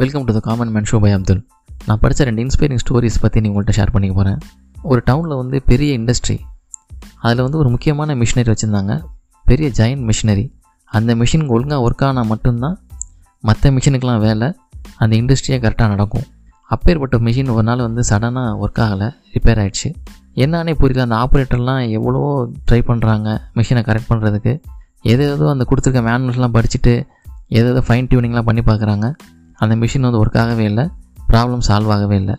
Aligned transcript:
Welcome 0.00 0.26
to 0.26 0.32
the 0.34 0.40
common 0.46 0.72
man 0.74 0.86
show 0.88 0.96
by 1.02 1.10
Abdul 1.14 1.40
நான் 1.86 2.00
படித்த 2.02 2.24
ரெண்டு 2.26 2.42
இன்ஸ்பைரிங் 2.44 2.80
ஸ்டோரிஸ் 2.82 3.16
பற்றி 3.22 3.38
நீங்கள் 3.40 3.52
உங்கள்கிட்ட 3.52 3.72
ஷேர் 3.78 3.92
பண்ணிக்க 3.94 4.12
போகிறேன் 4.18 4.38
ஒரு 4.90 5.00
டவுனில் 5.08 5.38
வந்து 5.40 5.56
பெரிய 5.70 5.96
இண்டஸ்ட்ரி 5.98 6.36
அதில் 7.24 7.42
வந்து 7.46 7.58
ஒரு 7.62 7.70
முக்கியமான 7.72 8.14
மிஷினரி 8.20 8.50
வச்சுருந்தாங்க. 8.52 8.92
பெரிய 9.46 9.68
ஜெயண்ட் 9.78 10.04
மிஷினரி 10.10 10.44
அந்த 10.90 11.14
மிஷின் 11.20 11.44
ஒழுங்காக 11.54 11.80
ஒர்க் 11.86 12.04
ஆனால் 12.08 12.28
மட்டும்தான் 12.32 12.76
மற்ற 13.44 13.70
மிஷினுக்கெலாம் 13.76 14.20
வேலை 14.26 14.48
அந்த 15.02 15.12
இண்டஸ்ட்ரியே 15.20 15.58
கரெக்டாக 15.64 15.88
நடக்கும். 15.94 16.26
அப்பேற்பட்ட 16.70 17.18
மிஷின் 17.28 17.50
ஒரு 17.54 17.64
நாள் 17.68 17.82
வந்து 17.86 18.04
சடனாக 18.10 18.52
ஒர்க் 18.64 18.80
ஆகலை 18.84 19.08
ரிப்பேர் 19.34 19.60
ஆகிடுச்சு 19.62 19.90
என்னன்னே 20.44 20.74
புரியல 20.82 21.06
அந்த 21.08 21.18
ஆப்ரேட்டர்லாம் 21.22 21.80
எவ்வளோ 21.96 22.20
ட்ரை 22.68 22.80
பண்ணுறாங்க 22.90 23.28
மிஷினை 23.58 23.82
கரெக்ட் 23.88 24.10
பண்ணுறதுக்கு 24.12 24.54
எது 25.14 25.24
ஏதோ 25.32 25.48
அந்த 25.54 25.66
கொடுத்துருக்க 25.70 26.02
மேனுவல்ஸ்லாம் 26.10 26.56
படிச்சுட்டு 26.58 26.94
எது 27.58 27.66
ஏதோ 27.74 27.82
ஃபைன் 27.88 28.08
டியூனிங்லாம் 28.12 28.48
பண்ணி 28.50 28.64
பார்க்குறாங்க. 28.70 29.08
அந்த 29.62 29.74
மிஷின் 29.82 30.06
வந்து 30.06 30.20
ஒர்க் 30.24 30.38
ஆகவே 30.42 30.64
இல்லை 30.70 30.84
ப்ராப்ளம் 31.30 31.62
சால்வ் 31.68 31.90
ஆகவே 31.94 32.16
இல்லை. 32.22 32.34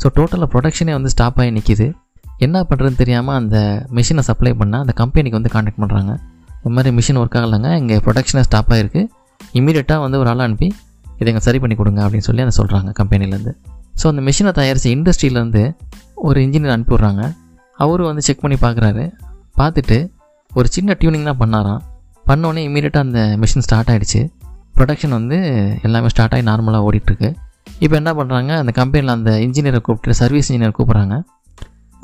ஸோ 0.00 0.06
டோட்டலாக 0.16 0.48
ப்ரொடக்ஷனே 0.54 0.92
வந்து 0.98 1.10
ஸ்டாப் 1.14 1.38
ஆகி 1.40 1.50
நிற்கிது 1.58 1.86
என்ன 2.44 2.62
பண்ணுறதுன்னு 2.68 3.00
தெரியாமல் 3.02 3.36
அந்த 3.40 3.56
மிஷினை 3.96 4.22
சப்ளை 4.28 4.52
பண்ணால் 4.60 4.82
அந்த 4.84 4.94
கம்பெனிக்கு 5.00 5.38
வந்து 5.38 5.52
காண்டாக்ட் 5.54 5.80
பண்ணுறாங்க 5.82 6.12
இந்த 6.56 6.72
மாதிரி 6.76 6.90
மிஷின் 6.98 7.18
ஒர்க் 7.20 7.36
ஆகலைங்க 7.40 7.70
இங்கே 7.76 7.96
ப்ரொடக்ஷனே 7.96 8.42
ஸ்டாப் 8.48 8.72
ஆகிருக்கு 8.72 9.02
இமீடியட்டாக 9.58 10.04
வந்து 10.04 10.18
ஒரு 10.18 10.28
ஆள் 10.28 10.44
அனுப்பி 10.46 10.68
இதை 11.20 11.28
எங்க 11.32 11.42
சரி 11.46 11.58
பண்ணி 11.62 11.76
கொடுங்க 11.80 12.00
அப்படின்னு 12.04 12.26
சொல்லி 12.28 12.42
அதை 12.46 12.54
சொல்கிறாங்க 12.60 12.90
கம்பெனிலேருந்து 13.00 13.52
ஸோ 14.00 14.06
அந்த 14.12 14.22
மிஷினை 14.28 14.52
தயாரித்த 14.60 14.88
இண்டஸ்ட்ரியிலேருந்து 14.94 15.62
ஒரு 16.26 16.38
இன்ஜினியர் 16.40 16.74
அனுப்பி 16.76 16.94
விட்றாங்க. 16.94 17.24
அவரும் 17.78 18.08
வந்து 18.10 18.22
செக் 18.22 18.42
பண்ணி 18.42 18.56
பார்க்குறாரு 18.64 19.04
பார்த்துட்டு 19.58 19.98
ஒரு 20.52 20.68
சின்ன 20.76 20.96
டியூனிங் 21.00 21.28
தான் 21.30 21.40
பண்ணாராம். 21.42 21.82
பண்ணோடனே 22.26 22.62
இமீடியட்டாக 22.68 23.06
அந்த 23.08 23.20
மிஷின் 23.40 23.64
ஸ்டார்ட் 23.66 23.90
ஆகிடுச்சு 23.92 24.20
ப்ரொடக்ஷன் 24.76 25.16
வந்து 25.18 25.36
எல்லாமே 25.86 26.08
ஸ்டார்ட் 26.12 26.34
ஆகி 26.36 26.44
நார்மலாக 26.50 26.86
ஓடிட்டுருக்கு. 26.88 27.30
இப்போ 27.84 27.94
என்ன 28.00 28.10
பண்ணுறாங்க 28.18 28.52
அந்த 28.62 28.72
கம்பெனியில் 28.78 29.14
அந்த 29.16 29.30
இன்ஜினியரை 29.44 29.80
கூப்பிட்டு 29.86 30.16
சர்வீஸ் 30.22 30.48
இன்ஜினியர் 30.50 30.76
கூப்பிட்றாங்க. 30.78 31.16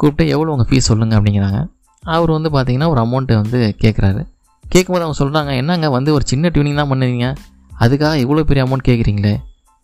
கூப்பிட்டு 0.00 0.24
எவ்வளோ 0.34 0.52
உங்கள் 0.54 0.68
ஃபீஸ் 0.70 0.88
சொல்லுங்கள் 0.90 1.18
அப்படிங்கிறாங்க. 1.18 1.60
அவர் 2.02 2.30
வந்து 2.36 2.50
பார்த்திங்கன்னா 2.56 2.90
ஒரு 2.92 3.00
அமௌண்ட்டை 3.04 3.36
வந்து 3.42 3.58
கேட்குறாரு 3.84 4.22
கேட்கும்போது 4.64 5.04
அவங்க 5.04 5.18
சொல்கிறாங்க 5.22 5.52
என்னங்க 5.60 5.86
வந்து 5.96 6.10
ஒரு 6.16 6.24
சின்ன 6.30 6.50
டியூனிங் 6.54 6.78
தான் 6.80 6.90
பண்ணுவீங்க? 6.92 7.28
அதுக்காக 7.82 8.14
இவ்வளோ 8.24 8.44
பெரிய 8.50 8.62
அமௌண்ட் 8.66 8.86
கேட்குறீங்களே 8.88 9.34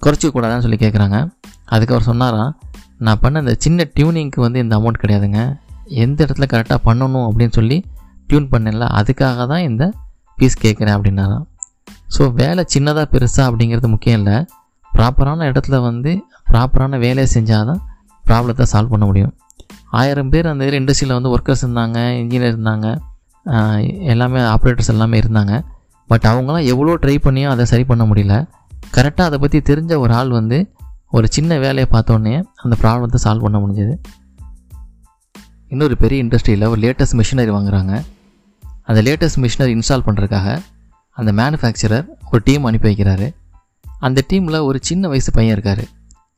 குறைச்சிக்க 0.03 0.31
கூடாதான்னு 0.37 0.65
சொல்லி 0.67 0.79
கேட்குறாங்க 0.85 1.17
அதுக்கு 1.75 1.95
அவர் 1.95 2.09
சொன்னாராம் 2.11 2.53
நான் 3.07 3.21
பண்ண 3.23 3.43
அந்த 3.45 3.55
சின்ன 3.65 3.87
டியூனிங்க்கு 3.97 4.41
வந்து 4.47 4.59
இந்த 4.65 4.75
அமௌண்ட் 4.79 5.01
கிடையாதுங்க. 5.03 5.41
எந்த 6.05 6.19
இடத்துல 6.25 6.47
கரெக்டாக 6.53 6.81
பண்ணணும்? 6.89 7.27
அப்படின்னு 7.29 7.55
சொல்லி 7.59 7.77
டியூன் 8.29 8.49
பண்ணல. 8.53 8.87
அதுக்காக 9.01 9.47
தான் 9.53 9.65
இந்த 9.71 9.85
ஃபீஸ் 10.39 10.57
கேட்குறேன் 10.65 10.97
அப்படின்னாராம். 10.97 11.45
ஸோ 12.15 12.23
வேலை 12.41 12.63
சின்னதாக 12.75 13.07
பெருசாக 13.13 13.45
அப்படிங்கிறது 13.51 13.89
முக்கியம் 13.95 14.19
இல்லை. 14.21 14.37
ப்ராப்பரான 14.91 15.47
இடத்துல 15.51 15.77
வந்து 15.89 16.11
ப்ராப்பரான 16.51 16.99
வேலையை 17.05 17.29
செஞ்சால் 17.35 17.67
தான் 17.71 17.81
ப்ராப்ளத்தை 18.25 18.65
சால்வ் 18.73 18.93
பண்ண 18.95 19.05
முடியும். 19.11 19.33
ஆயிரம் 20.01 20.31
பேர் 20.33 20.47
அந்த 20.53 20.65
இண்டஸ்ட்ரியில் 20.81 21.17
வந்து 21.17 21.33
ஒர்க்கர்ஸ் 21.35 21.65
இருந்தாங்க 21.65 21.99
இன்ஜினியர் 22.21 22.55
இருந்தாங்க 22.55 22.87
எல்லாமே 24.13 24.41
ஆப்ரேட்டர்ஸ் 24.53 24.93
எல்லாமே 24.95 25.17
இருந்தாங்க. 25.23 25.55
பட் 26.11 26.27
அவங்களாம் 26.31 26.67
எவ்வளோ 26.73 26.95
ட்ரை 27.03 27.17
பண்ணியும் 27.27 27.53
அதை 27.55 27.65
சரி 27.73 27.85
பண்ண 27.91 28.05
முடியல. 28.11 28.35
கரெக்டாக 28.97 29.29
அதை 29.31 29.39
பற்றி 29.45 29.59
தெரிஞ்ச 29.71 29.93
ஒரு 30.05 30.13
ஆள் 30.21 30.33
வந்து 30.39 30.59
ஒரு 31.17 31.27
சின்ன 31.37 31.59
வேலையை 31.65 31.89
பார்த்தோன்னே 31.95 32.35
அந்த 32.63 32.75
ப்ராப்ளத்தை 32.83 33.19
சால்வ் 33.25 33.45
பண்ண 33.47 33.59
முடிஞ்சது. 33.65 33.95
இன்னொரு 35.73 35.95
பெரிய 36.03 36.25
இண்டஸ்ட்ரியில் 36.25 36.67
ஒரு 36.73 36.81
லேட்டஸ்ட் 36.85 37.17
மிஷினரி 37.21 37.53
வாங்குறாங்க. 37.57 37.93
அந்த 38.89 39.01
லேட்டஸ்ட் 39.07 39.41
மிஷினரி 39.45 39.73
இன்ஸ்டால் 39.77 40.07
பண்ணுறதுக்காக 40.09 40.49
அந்த 41.17 41.31
மேனுஃபேக்சரர் 41.41 42.07
ஒரு 42.31 42.41
டீம் 42.45 42.67
அனுப்பி 42.69 42.89
வைக்கிறாரு. 42.89 43.27
அந்த 44.07 44.23
டீமில் 44.31 44.59
ஒரு 44.69 44.79
சின்ன 44.89 45.09
வயசு 45.09 45.31
பையன் 45.33 45.55
இருக்கார். 45.57 45.85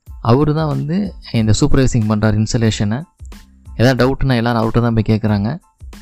அவர் 0.08 0.50
தான் 0.58 0.70
வந்து 0.74 0.96
இந்த 1.40 1.52
சூப்பர்வைசிங் 1.60 2.06
பண்ணுறார் 2.10 2.36
இன்ஸ்டலேஷனை 2.40 2.98
எதாவது 3.76 3.98
டவுட்னா 4.00 4.34
எல்லோரும் 4.40 4.60
அவர்கிட்ட 4.60 4.80
தான் 4.80 4.96
போய் 4.96 5.08
கேட்குறாங்க 5.10 5.48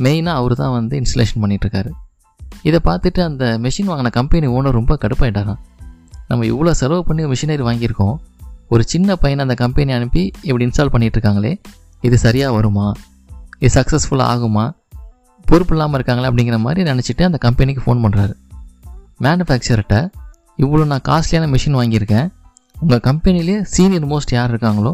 மெயினாக 0.05 0.41
அவர் 0.41 0.55
தான் 0.55 0.75
வந்து 0.77 0.95
இன்ஸ்டலேஷன் 1.01 1.43
பண்ணிகிட்ருக்காரு 1.43 1.91
இதை 2.63 2.79
பார்த்துட்டு 2.85 3.21
அந்த 3.21 3.45
மெஷின் 3.65 3.89
வாங்கின 3.91 4.11
கம்பெனி 4.11 4.47
ஓனர் 4.47 4.79
ரொம்ப 4.79 4.93
கடுப்பாயிட்டாராம். 5.03 5.61
நம்ம 6.29 6.45
இவ்வளோ 6.45 6.73
செலவு 6.81 7.03
பண்ணி 7.05 7.25
மிஷினரி 7.25 7.65
வாங்கியிருக்கோம். 7.69 8.17
ஒரு 8.69 8.83
சின்ன 8.93 9.17
பையனை 9.17 9.43
அந்த 9.45 9.57
கம்பெனி 9.65 9.93
அனுப்பி 9.93 10.23
இப்படி 10.43 10.65
இன்ஸ்டால் 10.67 10.93
பண்ணிகிட்ருக்காங்களே 10.95 11.53
இது 12.07 12.19
சரியாக 12.19 12.55
வருமா? 12.55 12.87
இது 13.59 13.73
சக்ஸஸ்ஃபுல்லாக 13.81 14.33
ஆகுமா? 14.33 14.65
பொறுப்பு 15.47 15.75
இல்லாமல் 15.75 15.97
இருக்காங்களே 15.99 16.29
அப்படிங்கிற 16.31 16.59
மாதிரி 16.59 16.91
நினச்சிட்டு 16.91 17.23
அந்த 17.23 17.39
கம்பெனிக்கு 17.39 17.83
ஃபோன் 17.85 18.03
பண்ணுறாரு 18.05 18.35
மேனுஃபேக்சர்கிட்ட 19.21 19.97
இவ்வளோ 20.63 20.85
நான் 20.93 21.05
காஸ்ட்லியான 21.09 21.47
மிஷின் 21.55 21.77
வாங்கியிருக்கேன். 21.81 22.29
உங்கள் 22.81 23.03
கம்பெனிலே 23.09 23.57
சீனியர் 23.75 24.07
மோஸ்ட் 24.13 24.33
யார் 24.37 24.51
இருக்காங்களோ 24.53 24.93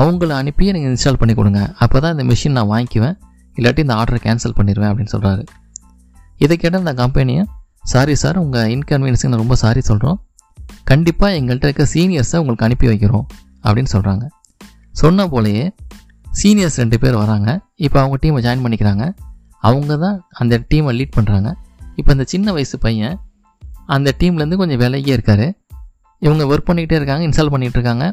அவங்கள 0.00 0.30
அனுப்பி 0.40 0.66
எனக்கு 0.70 0.90
இன்ஸ்டால் 0.90 1.18
பண்ணி 1.20 1.34
கொடுங்க. 1.38 1.60
அப்போ 1.84 1.96
தான் 2.02 2.12
இந்த 2.14 2.24
மிஷின் 2.30 2.56
நான் 2.58 2.70
வாங்கிக்குவேன். 2.74 3.16
இல்லாட்டி 3.56 3.80
இந்த 3.84 3.94
ஆர்டரை 4.00 4.20
கேன்சல் 4.26 4.54
பண்ணிடுவேன் 4.58 4.90
அப்படின்னு 4.90 5.12
சொல்கிறாரு 5.14 5.42
இதை 6.44 6.54
கேட்ட 6.56 6.76
அந்த 6.82 6.94
கம்பெனியை 7.00 7.42
சாரி 7.92 8.14
சார் 8.22 8.36
உங்கள் 8.42 8.70
இன்கன்வீனியன்ஸுக்கு 8.74 9.32
நான் 9.32 9.42
ரொம்ப 9.44 9.56
சாரி 9.64 9.80
சொல்கிறோம் 9.88 10.18
கண்டிப்பாக 10.90 11.38
எங்கள்கிட்ட 11.40 11.66
இருக்க 11.68 11.84
சீனியர்ஸை 11.94 12.38
உங்களுக்கு 12.42 12.66
அனுப்பி 12.68 12.86
வைக்கிறோம். 12.92 13.26
அப்படின்னு 13.66 13.90
சொல்கிறாங்க 13.96 14.24
சொன்ன 15.00 15.26
போலேயே 15.34 15.64
சீனியர்ஸ் 16.40 16.78
ரெண்டு 16.82 16.96
பேர் 17.02 17.16
வராங்க. 17.22 17.48
இப்போ 17.86 17.98
அவங்க 18.00 18.16
டீமை 18.22 18.40
ஜாயின் 18.46 18.64
பண்ணிக்கிறாங்க. 18.64 19.04
அவங்க 19.68 19.96
தான் 20.04 20.16
அந்த 20.42 20.54
டீமை 20.70 20.92
லீட் 20.98 21.16
பண்ணுறாங்க 21.18 21.48
இப்போ 21.98 22.10
இந்த 22.12 22.24
சின்ன 22.32 22.52
வயசு 22.56 22.76
பையன் 22.78 23.14
அந்த 23.94 24.08
டீம்லேருந்து 24.20 24.60
கொஞ்சம் 24.62 24.80
விலகியே 24.82 25.14
இருக்கார். 25.16 25.46
இவங்க 26.22 26.42
ஒர்க் 26.50 26.68
பண்ணிக்கிட்டே 26.68 26.98
இருக்காங்க 27.00 27.22
இன்ஸ்டால் 27.28 27.52
பண்ணிகிட்டு 27.54 27.78
இருக்காங்க. 27.78 28.04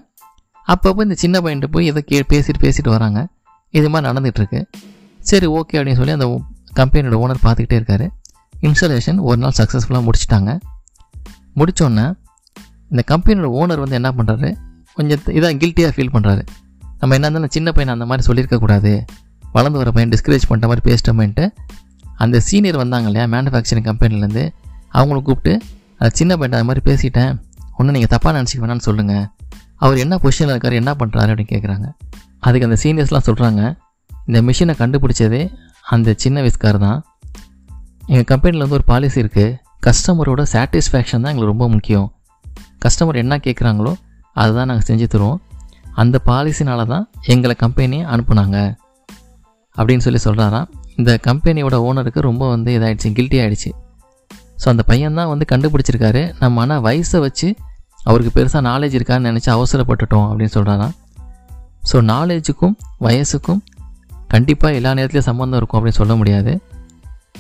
அப்பப்போ 0.68 1.02
இந்த 1.08 1.16
சின்ன 1.24 1.36
பையன்ட்டு 1.40 1.70
போய் 1.74 1.90
ஏதோ 1.92 2.02
கே 2.02 2.20
பேசிட்டு 2.34 2.62
பேசிட்டு 2.66 2.90
வராங்க. 2.96 3.20
இது 3.74 3.90
மாதிரி 3.90 4.08
நடந்துகிட்ருக்கு. 4.10 4.60
சரி 5.30 5.48
ஓகே 5.60 5.78
அப்படின்னு 5.80 6.00
சொல்லி 6.02 6.16
அந்த 6.18 6.28
கம்பெனியோட 6.80 7.18
ஓனர் 7.24 7.44
பார்த்துக்கிட்டே 7.46 7.78
இருக்காரு. 7.80 8.08
இன்ஸ்டாலேஷன் 8.68 9.20
ஒரு 9.30 9.38
நாள் 9.38 9.58
சக்ஸஸ்ஃபுல்லாக 9.58 10.04
முடிச்சிட்டாங்க. 10.08 10.52
முடித்தோன்னே 11.60 12.06
இந்த 12.92 13.02
கம்பெனியோட 13.12 13.48
ஓனர் 13.62 13.82
வந்து 13.84 13.98
என்ன 14.00 14.10
பண்ணுறாரு 14.18 14.50
கொஞ்சம் 14.98 15.20
இதாக 15.38 15.56
கில்ட்டியாக 15.62 15.92
ஃபீல் 15.96 16.14
பண்ணுறாரு 16.14 16.44
நம்ம 17.00 17.16
என்ன 17.16 17.26
இருந்தாலும் 17.26 17.54
சின்ன 17.56 17.70
பையன் 17.72 17.94
அந்த 17.94 18.06
மாதிரி 18.10 18.24
சொல்லியிருக்கக்கூடாது 18.28 18.92
வளர்ந்து 19.52 19.80
வர 19.82 19.92
பையன் 19.92 20.12
டிஸ்கரேஜ் 20.14 20.46
பண்ணுற 20.50 20.68
மாதிரி 20.72 20.84
பேசிட்டோமேன்ட்டு 20.88 21.46
அந்த 22.24 22.38
சீனியர் 22.40 22.80
வந்தாங்க 22.84 23.08
இல்லையா 23.10 23.26
மேனுஃபேக்சரிங் 23.34 23.88
கம்பெனிலேருந்து 23.90 24.44
அவங்கள 24.98 25.20
கூப்பிட்டு 25.22 25.54
அது 26.02 26.12
சின்ன 26.20 26.32
பையன் 26.38 26.58
அது 26.58 26.68
மாதிரி 26.70 26.84
பேசிட்டேன். 26.90 27.32
ஒன்றும் 27.78 27.96
நீங்கள் 27.96 28.12
தப்பாக 28.14 28.34
நினச்சிக்க 28.38 28.62
வேணாம்னு 28.64 28.86
சொல்லுங்கள் 28.88 29.26
அவர் 29.84 29.98
என்ன 30.04 30.16
பொசிஷனில் 30.24 30.54
இருக்கார் 30.54 30.80
என்ன 30.82 30.92
பண்ணுறாரு 31.02 31.32
அப்படின்னு 31.32 31.54
கேட்குறாங்க 31.56 31.88
அதுக்கு 32.46 32.68
அந்த 32.68 32.78
சீனியர்ஸ்லாம் 32.84 33.28
சொல்கிறாங்க 33.30 33.62
இந்த 34.28 34.40
மிஷினை 34.48 34.74
கண்டுபிடிச்சதே 34.82 35.42
அந்த 35.94 36.14
சின்ன 36.24 36.42
வயசுக்கார் 36.42 36.80
தான். 36.86 37.00
எங்கள் 38.12 38.30
கம்பெனியில் 38.32 38.64
வந்து 38.64 38.78
ஒரு 38.78 38.86
பாலிசி 38.92 39.20
இருக்குது 39.24 39.56
கஸ்டமரோட 39.86 40.42
சாட்டிஸ்ஃபேக்ஷன் 40.54 41.24
தான் 41.24 41.32
எங்களுக்கு 41.34 41.54
ரொம்ப 41.54 41.68
முக்கியம். 41.70 42.08
கஸ்டமர் 42.86 43.22
என்ன 43.24 43.38
கேட்குறாங்களோ 43.46 43.94
அதுதான் 44.36 44.70
நாங்கள் 44.72 44.88
செஞ்சு 44.90 45.08
தருவோம். 45.14 45.40
அந்த 46.02 46.18
பாலிசினால 46.26 46.86
தான் 46.94 47.06
எங்களை 47.34 47.56
கம்பெனியை 47.64 48.06
அனுப்புனாங்க. 48.14 48.58
அப்படின்னு 49.76 50.06
சொல்லி 50.06 50.22
சொல்கிறாராம் 50.24 50.68
இந்த 50.96 51.12
கம்பெனியோட 51.28 51.76
ஓனருக்கு 51.90 52.22
ரொம்ப 52.30 52.44
வந்து 52.50 52.72
இதாகிடுச்சு 52.80 53.10
கில்ட்டி 53.20 53.38
ஆகிடுச்சு 53.44 53.72
ஸோ 54.62 54.68
அந்த 54.72 54.84
பையன் 54.84 55.18
தான் 55.20 55.30
வந்து 55.32 55.46
கண்டுபிடிச்சிருக்காரு. 55.52 56.22
நம்ம 56.40 56.62
ஆனால் 56.62 56.82
வயசை 56.88 57.20
வச்சு 57.26 57.48
அவருக்கு 58.10 58.32
பெருசாக 58.38 58.64
நாலேஜ் 58.70 58.96
இருக்கான்னு 58.98 59.30
நினச்சி 59.30 59.50
அவசரப்பட்டுட்டோம் 59.56 60.28
அப்படின்னு 60.30 60.54
சொல்கிறாராம் 60.58 60.96
ஸோ 61.90 61.98
நாலேஜுக்கும் 62.12 62.76
வயசுக்கும் 63.06 63.62
கண்டிப்பாக 64.28 64.80
எல்லா 64.80 64.92
நேரத்துலையும் 64.98 65.30
சம்மந்தம் 65.30 65.60
இருக்கும் 65.60 65.78
அப்படின்னு 65.80 66.00
சொல்ல 66.02 66.16
முடியாது. 66.16 66.52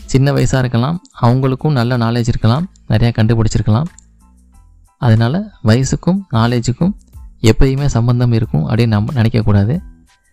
சின்ன 0.05 0.31
வயசாக 0.31 0.61
இருக்கலாம் 0.63 0.97
அவங்களுக்கும் 1.21 1.75
நல்ல 1.79 1.97
நாலேஜ் 1.97 2.31
இருக்கலாம் 2.33 2.65
நிறையா 2.91 3.11
கண்டுபிடிச்சிருக்கலாம். 3.17 3.89
அதனால் 5.01 5.39
வயசுக்கும் 5.69 6.19
நாலேஜுக்கும் 6.37 6.93
எப்பயுமே 7.51 7.87
சம்மந்தம் 7.95 8.33
இருக்கும் 8.37 8.65
அப்படின்னு 8.69 8.95
நம்ம 8.95 9.13
நினைக்கக்கூடாது 9.21 9.75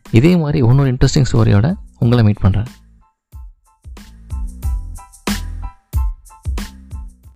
இதே 0.07 0.33
மாதிரி 0.37 0.59
இன்னொரு 0.69 0.91
இன்ட்ரெஸ்டிங் 0.93 1.29
ஸ்டோரியோட 1.31 1.69
உங்களை 1.99 2.23
மீட் 2.29 2.43
பண்ணுறேன் 2.43 2.71